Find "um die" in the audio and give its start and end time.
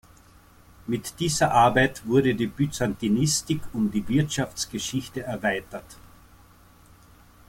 3.71-4.07